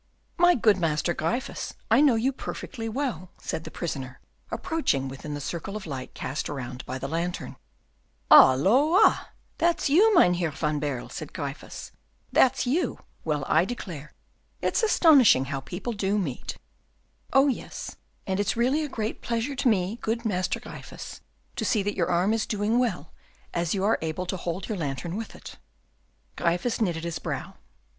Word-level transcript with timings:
"My 0.39 0.55
good 0.55 0.77
Master 0.79 1.13
Gryphus, 1.13 1.75
I 1.91 2.01
know 2.01 2.15
you 2.15 2.31
perfectly 2.33 2.89
well," 2.89 3.29
said 3.39 3.65
the 3.65 3.69
prisoner, 3.69 4.19
approaching 4.49 5.07
within 5.07 5.35
the 5.35 5.39
circle 5.39 5.75
of 5.77 5.85
light 5.85 6.15
cast 6.15 6.49
around 6.49 6.83
by 6.87 6.97
the 6.97 7.07
lantern. 7.07 7.55
"Halloa! 8.31 9.27
that's 9.59 9.91
you, 9.91 10.11
Mynheer 10.17 10.49
van 10.49 10.79
Baerle," 10.79 11.09
said 11.09 11.33
Gryphus. 11.33 11.91
"That's 12.31 12.65
you; 12.65 12.97
well, 13.23 13.45
I 13.47 13.63
declare, 13.63 14.11
it's 14.59 14.81
astonishing 14.81 15.45
how 15.45 15.59
people 15.59 15.93
do 15.93 16.17
meet." 16.17 16.57
"Oh, 17.31 17.47
yes; 17.47 17.95
and 18.25 18.39
it's 18.39 18.57
really 18.57 18.83
a 18.83 18.89
great 18.89 19.21
pleasure 19.21 19.55
to 19.55 19.67
me, 19.69 19.99
good 20.01 20.25
Master 20.25 20.59
Gryphus, 20.59 21.21
to 21.57 21.63
see 21.63 21.83
that 21.83 21.95
your 21.95 22.09
arm 22.09 22.33
is 22.33 22.47
doing 22.47 22.79
well, 22.79 23.13
as 23.53 23.75
you 23.75 23.83
are 23.83 23.99
able 24.01 24.25
to 24.25 24.37
hold 24.37 24.67
your 24.67 24.79
lantern 24.79 25.15
with 25.15 25.35
it." 25.35 25.57
Gryphus 26.37 26.81
knitted 26.81 27.03
his 27.03 27.19
brow. 27.19 27.53